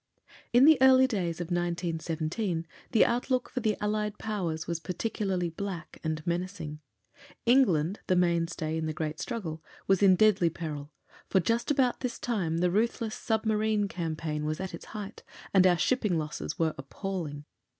In 0.51 0.65
the 0.65 0.79
early 0.81 1.05
days 1.05 1.39
of 1.39 1.51
1917 1.51 2.65
the 2.91 3.05
outlook 3.05 3.49
for 3.51 3.59
the 3.59 3.77
Allied 3.79 4.17
Powers 4.17 4.65
was 4.65 4.79
particularly 4.79 5.49
black 5.51 5.99
and 6.03 6.25
menacing. 6.25 6.79
England, 7.45 7.99
the 8.07 8.15
mainstay 8.15 8.77
in 8.79 8.87
the 8.87 8.93
great 8.93 9.19
struggle, 9.19 9.61
was 9.85 10.01
in 10.01 10.15
deadly 10.15 10.49
peril, 10.49 10.91
for, 11.29 11.39
just 11.39 11.69
about 11.69 11.99
this 11.99 12.17
time, 12.17 12.57
the 12.57 12.71
ruthless 12.71 13.13
Submarine 13.13 13.87
campaign 13.87 14.43
was 14.43 14.59
at 14.59 14.73
its 14.73 14.85
height 14.85 15.21
and 15.53 15.67
our 15.67 15.77
shipping 15.77 16.17
losses 16.17 16.57
were 16.57 16.73
appalling. 16.79 17.45